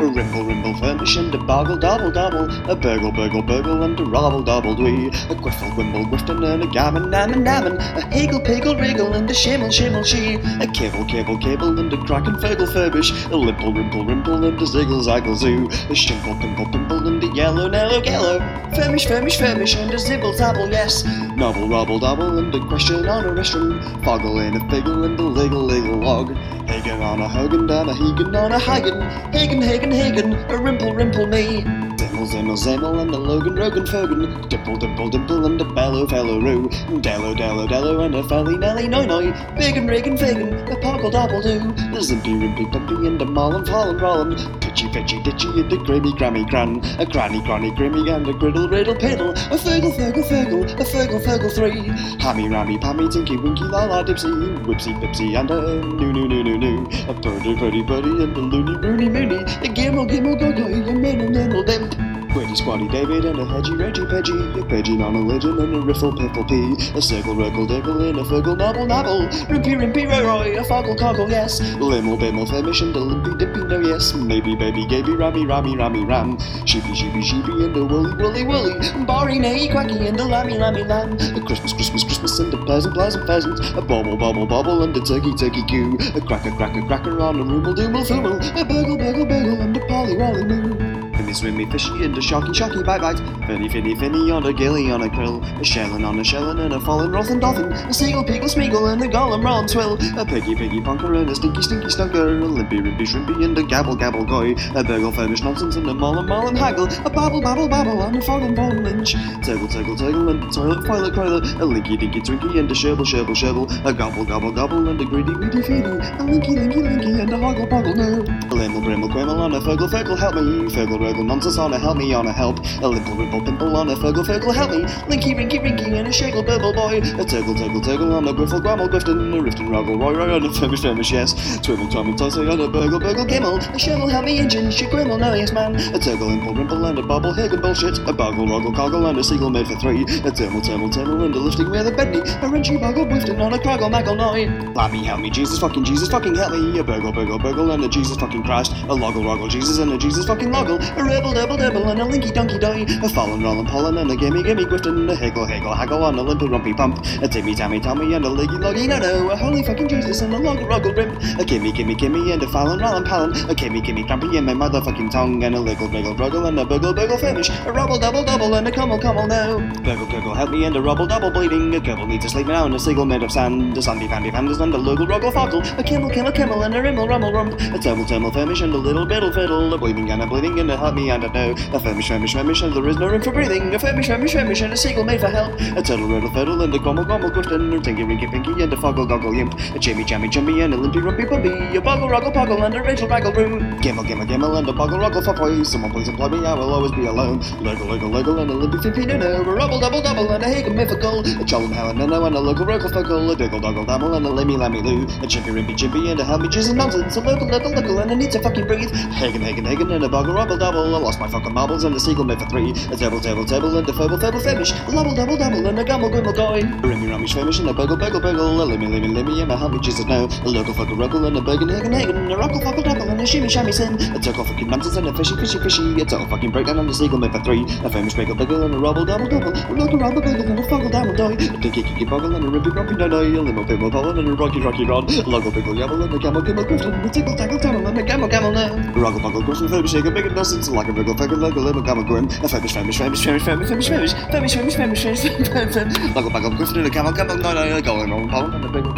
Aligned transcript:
rimble, 0.00 0.44
rimble, 0.44 0.74
furmish, 0.74 1.16
and 1.16 1.34
a 1.34 1.38
boggle, 1.38 1.76
double, 1.76 2.10
double, 2.10 2.50
a 2.70 2.76
burgle, 2.76 3.12
burgle, 3.12 3.42
burgle, 3.42 3.82
and 3.82 3.98
a 3.98 4.04
robble, 4.04 4.42
double, 4.42 4.74
dwee, 4.74 5.08
a 5.30 5.34
quiffle, 5.34 5.70
gwimble, 5.74 6.04
gwifton, 6.06 6.42
and 6.52 6.62
a 6.62 6.66
gammon, 6.68 7.10
nammon, 7.10 7.42
nammon, 7.42 7.76
a 7.96 8.06
higgle, 8.12 8.40
piggle, 8.40 8.76
wriggle, 8.76 9.12
and 9.14 9.30
a 9.30 9.34
shimmel, 9.34 9.70
shimmel, 9.70 10.02
she, 10.02 10.34
a 10.60 10.66
kibble, 10.66 11.04
kibble, 11.06 11.38
kibble, 11.38 11.78
and 11.78 11.92
a 11.92 11.96
crack 11.98 12.26
and 12.26 12.36
fergle, 12.36 12.66
furbish, 12.66 13.10
a 13.30 13.36
limple, 13.36 13.72
rimple, 13.72 14.04
rimple, 14.04 14.46
and 14.46 14.60
a 14.60 14.66
ziggle, 14.66 15.02
zaggle, 15.02 15.36
zoo, 15.36 15.68
a 15.90 15.94
shimple, 15.94 16.34
pimple, 16.40 16.66
pimple, 16.70 17.06
and 17.06 17.22
a 17.22 17.34
yellow, 17.34 17.68
nellow, 17.68 18.02
yellow, 18.02 18.38
furmish, 18.74 19.06
furmish, 19.06 19.36
furmish, 19.36 19.76
and 19.76 19.90
a 19.90 19.96
zibble, 19.96 20.34
zabble, 20.34 20.70
yes, 20.70 21.04
novel, 21.36 21.68
robble, 21.68 21.98
double, 21.98 22.38
and 22.38 22.54
a 22.54 22.60
question 22.66 23.06
on 23.08 23.24
a 23.24 23.32
restaurant, 23.32 23.82
foggle, 24.04 24.38
and 24.38 24.56
a 24.56 24.60
figgle, 24.70 25.04
and 25.04 25.18
a 25.18 25.22
liggle, 25.22 25.68
liggle, 25.68 26.02
log, 26.02 26.36
Hagen 26.66 27.02
on 27.02 27.20
a 27.20 27.28
Hogan, 27.28 27.66
down 27.66 27.88
a 27.88 27.94
Hagen 27.94 28.34
on 28.34 28.52
a 28.52 28.58
Hagen, 28.58 29.00
Hagen, 29.32 29.60
Hagen, 29.60 29.83
Hagen, 29.90 30.32
a 30.34 30.56
rimple, 30.56 30.92
rimple 30.94 31.28
me. 31.28 31.62
Zimmel, 31.96 32.26
Zimmel, 32.26 32.56
Zimmel, 32.56 33.00
and 33.02 33.14
a 33.14 33.18
Logan, 33.18 33.54
Rogan, 33.54 33.86
Fogan, 33.86 34.48
Dimple, 34.48 34.76
Dimple, 34.76 35.10
Dimple, 35.10 35.46
and 35.46 35.60
a 35.60 35.64
Bellow, 35.64 36.06
Fellow, 36.06 36.40
Roo, 36.40 36.68
Dello, 37.00 37.34
Dello, 37.34 37.66
Dello, 37.66 38.00
and 38.00 38.14
a 38.14 38.22
Felly, 38.24 38.56
Nelly, 38.56 38.88
Noi, 38.88 39.06
Noi, 39.06 39.32
Biggin, 39.56 39.86
Riggin, 39.86 40.16
Figgin, 40.16 40.52
a 40.70 40.76
Poggle, 40.76 41.10
Dobble, 41.10 41.42
Do, 41.42 41.58
a 41.96 42.00
Zimpy, 42.02 42.30
Rimpy, 42.30 42.70
Pumpy, 42.72 43.06
and 43.06 43.20
a 43.20 43.24
Marlin, 43.24 43.64
Fallen, 43.64 43.98
Rollin, 43.98 44.63
Pitchy, 44.74 44.88
Pitchy, 44.88 45.18
Ditchy, 45.20 45.60
and 45.60 45.72
a 45.72 45.76
Grimmy, 45.76 46.10
Grammy, 46.18 46.50
Gran, 46.50 46.82
a 46.98 47.06
Granny, 47.06 47.40
Granny, 47.42 47.70
Grimmy, 47.70 48.12
and 48.12 48.26
a 48.26 48.32
Griddle, 48.32 48.68
Riddle, 48.68 48.96
Piddle, 48.96 49.30
a 49.30 49.56
Fergle, 49.56 49.92
Fergle, 49.92 50.24
Fergle, 50.24 50.64
a 50.64 50.84
Fergle, 50.84 51.20
Fergle, 51.20 51.54
Three, 51.54 51.86
Hammy, 52.20 52.48
Rammy, 52.48 52.76
Pammy, 52.78 53.08
Tinky, 53.08 53.36
Winky, 53.36 53.62
La 53.62 53.84
La, 53.84 54.02
Dipsy, 54.02 54.26
Whipsy, 54.66 54.92
Pipsy, 54.94 55.38
and 55.38 55.48
a 55.48 55.80
Noo, 55.80 56.12
Noo, 56.12 56.26
Noo, 56.26 56.42
Noo, 56.42 56.58
Noo, 56.58 56.86
a 57.08 57.14
Birdie, 57.14 57.54
Birdie, 57.54 57.82
Birdie, 57.82 58.24
and 58.24 58.36
a 58.36 58.40
Loony, 58.40 58.76
Rooney, 58.78 59.08
Mooney, 59.08 59.44
a 59.44 59.68
Gimble, 59.72 60.06
Gimble, 60.06 60.34
Go, 60.34 60.50
Go, 60.50 60.64
a 60.64 60.92
Middle, 60.92 61.30
Middle, 61.30 61.62
Dimp. 61.62 62.13
Quiddy 62.34 62.56
Squatty 62.56 62.88
David 62.88 63.24
and 63.26 63.38
a 63.38 63.44
Hedgy 63.46 63.76
Reggie 63.76 64.04
Peggy, 64.06 64.34
a 64.58 64.64
Pidgin 64.66 65.00
on 65.06 65.14
a 65.14 65.20
legend 65.20 65.56
and 65.60 65.76
a 65.76 65.78
Riffle 65.78 66.10
Piffle 66.10 66.42
Pea, 66.48 66.98
a 66.98 67.00
Circle 67.00 67.36
Wriggle 67.36 67.64
Diggle 67.64 68.02
and 68.08 68.18
a 68.18 68.24
Fuggle 68.24 68.58
Nobble 68.58 68.86
Nobble, 68.86 69.28
Rimpy 69.46 69.78
Rimpy 69.78 70.04
Roy 70.10 70.58
a 70.58 70.64
Foggle 70.64 70.98
Coggle 70.98 71.30
yes, 71.30 71.60
Limble 71.78 72.18
Bimble 72.18 72.44
Flemish 72.44 72.80
and 72.80 72.96
a 72.96 72.98
Limpy 72.98 73.38
Dippy 73.38 73.62
no 73.62 73.78
yes, 73.78 74.14
maybe 74.14 74.56
baby 74.56 74.84
Gaby 74.88 75.12
Rammy 75.12 75.46
Rammy 75.46 75.76
Rammy 75.76 76.04
Ram, 76.04 76.36
Sheepy 76.66 76.92
Sheepy 76.92 77.22
Sheepy 77.22 77.52
and 77.52 77.76
a 77.76 77.84
Woolly 77.84 78.16
Woolly 78.16 78.42
Woolly, 78.42 79.04
Barry 79.06 79.38
Nay 79.38 79.68
Quacky 79.68 80.04
and 80.08 80.18
a 80.18 80.24
Lammy 80.24 80.58
Lammy 80.58 80.82
Lamb, 80.82 81.12
a 81.12 81.40
Christmas 81.46 81.72
Christmas 81.72 82.02
Christmas 82.02 82.40
and 82.40 82.52
a 82.52 82.58
Pleasant 82.64 82.94
Pleasant 82.94 83.28
Pheasant, 83.28 83.60
a 83.78 83.80
Bobble 83.80 84.16
Bobble 84.16 84.44
Bobble 84.44 84.82
and 84.82 84.96
a 84.96 85.00
Turkey 85.02 85.32
Turkey 85.36 85.62
Goo, 85.68 85.96
a 86.16 86.20
Cracker 86.20 86.50
Cracker 86.50 86.82
Cracker 86.82 87.20
on 87.22 87.38
a 87.38 87.44
Roomble 87.44 87.76
Doomble 87.76 88.04
Foomble, 88.04 88.60
a 88.60 88.64
Burgle 88.64 88.98
Burgle 88.98 89.24
Burgle 89.24 89.60
and 89.60 89.76
a 89.76 89.86
Polly 89.86 90.16
Wolly 90.16 90.42
Moo. 90.42 90.93
Swimmy, 91.14 91.32
swimmy, 91.32 91.66
fishy, 91.70 92.04
and 92.04 92.18
a 92.18 92.20
shocky, 92.20 92.52
shocky, 92.52 92.82
bite, 92.82 93.00
bite. 93.00 93.18
Finny, 93.46 93.68
finny, 93.68 93.94
finny, 93.94 94.32
on 94.32 94.44
a 94.46 94.52
gilly, 94.52 94.90
on 94.90 95.02
a 95.02 95.08
krill. 95.08 95.40
A 95.60 95.64
shellin' 95.64 96.04
on 96.04 96.18
a 96.18 96.24
shellin', 96.24 96.58
and 96.58 96.74
a 96.74 96.80
fallen 96.80 97.12
rolling 97.12 97.38
dolphin. 97.38 97.72
A 97.72 97.94
seagull, 97.94 98.24
peagle, 98.24 98.50
smeagle, 98.52 98.92
and 98.92 99.00
a 99.00 99.06
gollum, 99.06 99.44
rollin' 99.44 99.68
swill. 99.68 99.94
A 100.18 100.24
piggy, 100.26 100.56
piggy, 100.56 100.80
punker, 100.80 101.16
and 101.16 101.30
a 101.30 101.34
stinky, 101.34 101.62
stinky, 101.62 101.86
stunker. 101.86 102.42
A 102.42 102.44
limpy, 102.44 102.78
rimpy, 102.78 103.06
shrimpy, 103.06 103.44
and 103.44 103.56
a 103.56 103.62
gabble, 103.62 103.94
gabble, 103.94 104.24
goy. 104.24 104.56
A 104.74 104.82
burgle, 104.82 105.12
famish, 105.12 105.42
nonsense, 105.42 105.76
and 105.76 105.88
a 105.88 105.94
mollin, 105.94 106.26
mollin, 106.26 106.56
haggle. 106.56 106.88
A 107.06 107.10
babble, 107.10 107.40
babble, 107.40 107.68
babble, 107.68 108.02
and 108.02 108.16
a 108.16 108.20
foggle, 108.20 108.54
foggle, 108.56 108.82
lynch. 108.82 109.14
Turgle, 109.14 109.68
turgle, 109.68 109.96
turgle, 109.96 110.30
and 110.30 110.42
a 110.42 110.50
toilet, 110.50 110.84
toilet, 110.84 111.14
toilet. 111.14 111.44
A 111.44 111.64
linky, 111.64 111.98
dinky, 111.98 112.20
twinky, 112.20 112.58
and 112.58 112.70
a 112.70 112.74
sherble, 112.74 113.06
sherble, 113.06 113.36
sherble. 113.36 113.70
A 113.86 113.94
gobble, 113.94 114.24
gobble, 114.24 114.50
gobble, 114.50 114.88
and 114.88 115.00
a 115.00 115.04
greedy, 115.04 115.32
greedy, 115.32 115.62
feedy. 115.62 115.94
A 116.18 116.24
linky, 116.24 116.56
linky, 116.58 116.82
linky, 116.82 117.20
and 117.20 117.32
a 117.32 117.36
hoggle, 117.36 117.70
boggle, 117.70 117.94
no. 117.94 118.22
A 118.50 118.54
limble, 118.54 118.82
brimble, 118.82 119.10
quimble, 119.10 119.40
on 119.40 119.54
a 119.54 119.60
fuggle, 119.60 119.88
fuggle, 119.88 120.18
help 120.18 120.34
me. 120.34 120.68
Fuggle, 120.74 121.03
ruggle, 121.04 121.26
nonsense, 121.26 121.58
on 121.58 121.72
a 121.74 121.78
help 121.78 121.98
me 121.98 122.14
on 122.14 122.26
a 122.26 122.32
help. 122.32 122.58
A 122.80 122.88
limple, 122.88 123.14
rimple, 123.14 123.44
pimple 123.44 123.76
on 123.76 123.90
a 123.90 123.96
fuggle, 123.96 124.24
fuggle, 124.24 124.54
help 124.54 124.70
me. 124.70 124.82
Linky, 125.12 125.36
rinky, 125.36 125.60
rinky, 125.60 125.92
and 125.98 126.08
a 126.08 126.12
shaggle, 126.12 126.42
burble 126.42 126.74
boy. 126.74 126.98
A 126.98 127.24
turgle, 127.24 127.54
turgle, 127.54 127.82
turgle 127.82 128.16
on 128.16 128.26
a 128.26 128.32
griffle, 128.32 128.60
grammel, 128.60 128.88
grifton, 128.88 129.36
a 129.36 129.42
rifton, 129.42 129.68
ruggle, 129.68 130.00
roy, 130.00 130.14
roy, 130.14 130.34
on 130.34 130.44
a 130.44 130.52
femish, 130.52 130.82
femish, 130.82 131.12
yes. 131.12 131.60
Twimble, 131.60 131.88
twimble, 131.90 132.16
tossy, 132.16 132.40
on 132.40 132.60
a 132.60 132.68
burgle, 132.68 132.98
burgle, 132.98 133.24
gimble. 133.24 133.58
A 133.58 133.78
shovel, 133.78 134.08
help 134.08 134.24
me, 134.24 134.38
engine, 134.38 134.70
shit, 134.70 134.90
grimmel, 134.90 135.18
no, 135.18 135.34
yes, 135.34 135.52
man. 135.52 135.74
A 135.74 135.98
turgle, 135.98 136.32
imple, 136.32 136.54
rimple, 136.56 136.88
and 136.88 136.98
a 136.98 137.02
bubble, 137.02 137.34
higgle, 137.34 137.58
bullshit. 137.60 137.98
A 138.08 138.12
boggle, 138.12 138.46
roggle, 138.46 138.74
coggle, 138.74 139.08
and 139.08 139.18
a 139.18 139.24
seagull 139.24 139.50
made 139.50 139.66
for 139.66 139.76
three. 139.76 140.02
A 140.24 140.30
turtle, 140.30 140.60
turtle, 140.62 140.88
turtle, 140.88 141.22
and 141.24 141.34
a 141.34 141.38
lifting 141.38 141.70
with 141.70 141.86
a 141.86 141.92
bedney. 141.92 142.22
A 142.42 142.48
wrenchy, 142.48 142.78
boggle, 142.78 143.04
whiffton, 143.06 143.40
on 143.40 143.52
a 143.52 143.58
croggle, 143.58 143.90
maggle, 143.90 144.16
noy. 144.16 144.46
Lammy, 144.72 145.04
help 145.04 145.20
me, 145.20 145.30
Jesus, 145.30 145.58
fucking 145.58 145.84
Jesus, 145.84 146.08
fucking 146.08 146.34
help 146.34 146.52
me. 146.52 146.78
A 146.78 146.84
burgle, 146.84 147.12
burgle, 147.12 147.38
burgle, 147.38 147.72
and 147.72 147.84
a 147.84 147.88
Jesus, 147.88 148.16
fucking 148.16 148.42
Christ. 148.42 148.72
A 148.88 148.94
loggle, 148.94 149.22
roggle, 149.22 149.50
Jesus, 149.50 149.78
and 149.78 149.92
a 149.92 149.98
Jesus, 149.98 150.26
fucking 150.26 150.50
loggle. 150.50 150.78
A 150.96 151.02
rebel, 151.02 151.32
double, 151.32 151.56
double, 151.56 151.88
and 151.88 152.00
a 152.00 152.04
linky, 152.04 152.32
donkey, 152.32 152.58
doy. 152.58 152.82
A 153.02 153.08
fallen, 153.08 153.42
rollin', 153.42 153.66
pollen, 153.66 153.98
and 153.98 154.10
a 154.10 154.16
gimme, 154.16 154.42
gimme, 154.42 154.64
grifton. 154.64 155.10
A 155.10 155.14
higgle, 155.16 155.44
higgle, 155.44 155.74
haggle, 155.74 156.04
on 156.04 156.18
a 156.18 156.22
limpy, 156.22 156.46
rumpy 156.46 156.76
pump. 156.76 157.04
A 157.22 157.28
timmy, 157.28 157.54
tammy, 157.54 157.80
tommy, 157.80 158.14
and 158.14 158.24
a 158.24 158.28
leggy, 158.28 158.56
loggy, 158.56 158.86
no, 158.86 158.98
no. 158.98 159.30
A 159.30 159.36
holy 159.36 159.62
fucking 159.62 159.88
Jesus, 159.88 160.20
and 160.22 160.32
a 160.32 160.38
loggle, 160.38 160.66
roggle, 160.66 160.96
rimp. 160.96 161.20
A 161.40 161.44
gimme, 161.44 161.72
gimme, 161.72 161.94
gimme, 161.96 162.32
and 162.32 162.42
a 162.42 162.48
fallen, 162.48 162.78
rollin', 162.78 163.04
pollen. 163.04 163.32
A 163.50 163.54
gimme, 163.54 163.80
gimme, 163.80 164.04
crumpy, 164.04 164.36
and 164.36 164.46
my 164.46 164.54
motherfucking 164.54 165.10
tongue. 165.10 165.42
And 165.42 165.56
a 165.56 165.58
liggle, 165.58 165.92
wriggle, 165.92 166.14
bruggle, 166.14 166.46
and 166.46 166.58
a 166.60 166.64
buggle, 166.64 166.94
buggle, 166.94 167.18
finish. 167.18 167.50
A 167.50 167.72
rubble, 167.72 167.98
double, 167.98 168.24
double, 168.24 168.54
and 168.54 168.68
a 168.68 168.70
cummel, 168.70 169.00
cummel, 169.00 169.26
no. 169.26 169.58
Gurgle, 169.82 170.06
gurgle, 170.06 170.34
help 170.34 170.50
me, 170.50 170.64
and 170.64 170.76
a 170.76 170.80
rubble, 170.80 171.06
double, 171.06 171.30
bleeding. 171.30 171.74
A 171.74 171.80
gurgle 171.80 172.06
needs 172.06 172.24
to 172.24 172.30
sleep 172.30 172.46
now, 172.46 172.66
and 172.66 172.74
a 172.74 172.78
seagull 172.78 173.04
made 173.04 173.22
of 173.24 173.32
sand. 173.32 173.76
A 173.76 173.82
sandy, 173.82 174.06
pandy, 174.06 174.30
pandas, 174.30 174.60
and 174.60 174.72
a 174.72 174.78
luggle, 174.78 175.08
ruggle, 175.08 175.32
foggle. 175.32 175.62
A 175.78 175.82
kimmel, 175.82 176.10
kimmel, 176.10 176.32
kimmel, 176.32 176.62
and 176.62 176.74
a 176.74 176.80
rimmel, 176.80 177.08
rummel, 177.08 177.32
rump. 177.32 177.60
A 177.60 177.78
tumble, 177.80 178.06
tumble, 178.06 178.30
famish, 178.30 178.60
and 178.60 178.72
a 178.72 178.78
little 178.78 179.04
biddle, 179.04 179.32
fiddle. 179.32 179.74
A 179.74 179.78
bleeding, 179.78 180.10
and 180.10 180.22
a 180.22 180.26
bleeding, 180.26 180.60
and 180.60 180.70
a 180.70 180.76
help 180.84 180.94
me, 180.94 181.10
and 181.10 181.24
a 181.24 181.28
no. 181.32 181.52
A 181.72 181.80
famish, 181.80 182.08
famish, 182.08 182.34
famish, 182.34 182.62
and 182.62 182.74
there 182.76 182.86
is 182.88 182.98
no 182.98 183.08
room 183.08 183.22
for 183.22 183.32
breathing. 183.32 183.74
A 183.74 183.78
famish, 183.78 184.08
famish, 184.08 184.34
famish, 184.34 184.60
and 184.60 184.72
a 184.72 184.76
seagull 184.76 185.04
made 185.04 185.20
for 185.20 185.28
help. 185.28 185.58
A 185.78 185.82
turtle, 185.82 186.06
riddle, 186.06 186.30
fiddle, 186.30 186.60
and 186.60 186.74
a 186.74 186.78
grumble, 186.78 187.04
grumble, 187.04 187.30
grifton. 187.30 187.72
A 187.74 187.80
tinky, 187.80 188.02
rinky, 188.02 188.30
pinky, 188.30 188.52
and 188.62 188.72
a 188.72 188.76
foggle, 188.76 189.06
goggle, 189.06 189.32
yimp. 189.32 189.54
A 189.74 189.78
jimmy, 189.78 190.04
jammy, 190.04 190.28
jummy, 190.28 190.60
and 190.60 190.74
a 190.74 190.76
limpy, 190.76 191.00
rumpy, 191.00 191.26
pumpy. 191.26 191.76
A 191.76 191.80
boggle, 191.80 192.08
ruggle, 192.08 192.32
poggle, 192.32 192.64
and 192.66 192.74
a 192.74 192.82
rachel, 192.82 193.08
raggle, 193.08 193.34
roo. 193.34 193.60
Gimmel, 193.80 194.04
gimmel, 194.04 194.26
gimmel, 194.28 194.58
and 194.58 194.68
a 194.68 194.72
boggle, 194.72 194.98
ruggle, 194.98 195.24
for 195.24 195.34
boy. 195.34 195.62
Someone 195.62 195.90
please 195.90 196.08
employ 196.08 196.28
me, 196.28 196.46
I 196.46 196.52
will 196.52 196.72
always 196.72 196.92
be 196.92 197.06
alone. 197.06 197.40
Luggle, 197.64 197.86
luggle, 197.86 198.10
luggle, 198.10 198.42
and 198.42 198.50
a 198.50 198.54
limpy, 198.54 198.78
fimpy, 198.78 199.06
no, 199.06 199.16
no. 199.16 199.50
A 199.50 199.54
rubble, 199.54 199.80
double, 199.80 200.02
double, 200.02 200.30
and 200.30 200.44
a 200.44 200.48
higgle, 200.48 200.74
mythical. 200.74 201.20
A 201.20 201.44
chollum, 201.48 201.72
helen, 201.72 201.96
no, 201.96 202.06
no, 202.06 202.24
and 202.26 202.36
a 202.36 202.40
luggle, 202.40 202.66
ruggle, 202.66 202.92
fuckle. 202.92 203.30
A 203.30 203.36
diggle, 203.36 203.60
doggle, 203.60 203.86
dabble, 203.86 204.14
and 204.14 204.26
a 204.26 204.30
limmy, 204.30 204.58
lammy, 204.58 204.82
loo. 204.82 205.04
A 205.24 205.26
chimpy, 205.26 205.50
rimpy, 205.50 205.74
chimpy, 205.76 206.10
and 206.10 206.20
a 206.20 206.24
helmy, 206.24 206.48
jizz, 206.48 206.68
and 206.68 206.78
nonsense. 206.78 207.16
A 207.16 207.22
luggle, 207.22 207.48
luggle, 207.50 207.72
luggle, 207.74 208.02
and 208.02 208.10
I 208.10 208.14
need 208.14 208.32
to 208.32 208.40
fucking 208.40 208.66
breathe. 208.66 208.92
Hagen, 208.92 209.40
hagen, 209.40 209.64
hagen, 209.64 209.90
and 209.90 210.04
a 210.04 210.08
boggle, 210.08 210.34
rubble, 210.34 210.58
double. 210.58 210.73
I 210.74 210.98
lost 210.98 211.20
my 211.20 211.28
fucking 211.28 211.54
marbles, 211.54 211.84
and 211.84 211.94
a 211.94 212.00
seagull 212.00 212.24
made 212.24 212.40
for 212.40 212.46
three. 212.46 212.70
A 212.90 212.96
table, 212.96 213.20
table, 213.20 213.44
table, 213.44 213.76
and 213.78 213.88
a 213.88 213.92
fable, 213.92 214.18
fable, 214.18 214.40
famish. 214.40 214.72
A 214.72 214.90
lubble, 214.90 215.14
double, 215.14 215.36
double, 215.36 215.66
and 215.66 215.78
a 215.78 215.84
gumble, 215.84 216.10
gumble, 216.10 216.32
going. 216.32 216.64
A 216.64 216.82
rimmy, 216.82 217.10
rummy, 217.10 217.28
famish, 217.28 217.60
and 217.60 217.68
a 217.68 217.72
buggle, 217.72 217.96
buggle, 217.96 218.20
buggle. 218.20 218.60
A 218.60 218.66
limmy, 218.66 218.88
limmy, 218.88 219.12
limmy, 219.14 219.42
and 219.42 219.52
a 219.52 219.56
helmy, 219.56 219.78
jizz, 219.78 220.06
no. 220.08 220.24
A 220.24 220.48
luggle, 220.50 220.74
fuckle, 220.74 220.96
ruggle, 220.96 221.26
and 221.26 221.36
a 221.36 221.40
bergen, 221.40 221.68
hagen, 221.68 221.92
hagen, 221.92 222.16
and 222.16 222.32
a 222.32 222.36
ruckle, 222.36 222.60
fuckle, 222.60 222.82
double, 222.82 223.08
and 223.08 223.20
a 223.20 223.26
shimmy, 223.26 223.46
shammy, 223.46 223.72
sin. 223.72 223.94
A 224.14 224.18
turkle, 224.18 224.44
fucking 224.44 224.68
nonsense, 224.68 224.96
and 224.96 225.06
a 225.06 225.12
fishy, 225.14 225.36
fishy, 225.36 225.58
fishy. 225.60 226.00
A 226.00 226.04
total 226.04 226.26
fucking 226.26 226.50
breakdown, 226.50 226.78
and 226.80 226.90
a 226.90 226.94
seagull 226.94 227.18
made 227.18 227.32
for 227.32 227.40
three. 227.44 227.64
A 227.84 227.90
famous 227.90 228.14
bagel, 228.14 228.34
bagel, 228.34 228.64
and 228.64 228.74
a 228.74 228.78
rubble, 228.78 229.04
double, 229.04 229.28
double. 229.28 229.52
A 229.52 229.74
luggle, 229.78 230.00
rubble, 230.00 230.22
bagel, 230.22 230.42
and 230.42 230.58
a 230.58 230.68
foggle, 230.68 230.90
double, 230.90 231.14
die. 231.14 231.34
A 231.34 231.56
dinky, 231.62 231.82
kicky, 231.82 232.04
boggle, 232.04 232.34
and 232.34 232.44
a 232.44 232.48
rippy, 232.48 232.70
rumpy, 232.74 232.98
no, 232.98 233.06
no. 233.06 233.20
A 233.20 233.40
limo, 233.40 233.64
pimble, 233.64 233.90
pollen, 233.90 234.18
and 234.18 234.28
a 234.28 234.32
rocky, 234.32 234.60
rocky, 234.60 234.84
rod. 234.84 235.08
A 235.08 235.22
luggle, 235.22 235.52
biggle, 235.52 235.74
yabble, 235.74 236.02
and 236.02 236.14
a 236.14 236.18
camel, 236.18 236.42
camel, 236.42 236.64
griffin. 236.64 236.92
A 236.94 237.08
tickle, 237.08 237.36
tackle, 237.36 237.58
tunnel, 237.58 237.86
and 237.86 237.98
a 237.98 238.02
camel, 238.02 238.28
camel, 238.28 238.50
no. 238.50 238.74
A 238.74 238.98
ruggle, 238.98 239.20
buggle, 239.20 239.44
griffin, 239.44 239.68
famish, 239.68 239.92
shake, 239.92 240.04
a 240.04 240.10
big 240.10 240.24
nonsense. 240.68 240.76
Like 240.76 240.88
a 240.88 240.92
biggle, 240.92 241.14
faggle, 241.14 241.38
luggle, 241.38 241.64
limo, 241.64 241.82
camel, 241.82 242.04
grim. 242.04 242.24
A 242.26 242.48
famish, 242.48 242.72
famish, 242.72 242.98
famish, 242.98 243.24
famish, 243.24 243.44
famish, 243.44 243.68
famish, 243.68 243.88
famish, 243.88 244.12
famish, 244.14 244.54
famish, 244.54 244.76
famish, 244.76 245.02
famish, 245.02 245.48
famish, 245.48 245.96
Luggle, 246.14 246.30
buggle, 246.30 246.56
griffin, 246.56 246.78
and 246.78 246.86
a 246.86 246.90
camel, 246.90 247.12
camel, 247.12 247.36
no, 247.36 247.52
no. 247.52 247.76
A 247.76 247.82
golden, 247.82 248.10
rolling, 248.10 248.28
pollen, 248.28 248.54
and 248.54 248.64
a 248.64 248.68
biggle. 248.68 248.94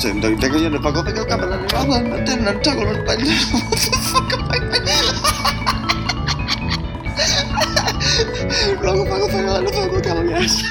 So 0.00 0.08
I'm 0.08 0.20
doing 0.20 0.38
tickle, 0.38 0.64
and 0.64 0.74
a 0.74 0.78
buggle, 0.78 1.04
biggle, 1.04 1.26
camel, 1.26 1.52
and 1.52 1.72
a 1.72 1.74
rubble, 1.74 1.94
and 1.94 2.12
a 2.12 2.24
tin, 2.24 2.46
and 2.46 2.60
tuggle, 2.62 2.88
and 2.88 2.98
a 2.98 3.02
What 3.02 3.18
the 3.18 3.98
fuck 4.02 4.32
am 4.32 4.50
I 4.50 4.58
Ruggle, 8.80 9.06
buggle, 9.06 9.28
faggle, 9.28 9.58
and 9.58 9.68
a 9.68 9.72
foggle, 9.72 10.02
camel, 10.02 10.26
yes. 10.30 10.62